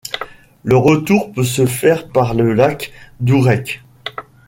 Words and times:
Le 0.63 0.77
retour 0.77 1.31
peut 1.31 1.43
se 1.43 1.67
faire 1.67 2.07
par 2.09 2.33
le 2.33 2.53
lac 2.55 2.91
d'Ourrec. 3.19 3.83